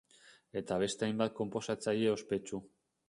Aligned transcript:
Eta 0.61 0.77
beste 0.83 1.05
hainbat 1.07 1.35
konposatzaile 1.41 2.11
ospetsu. 2.15 2.65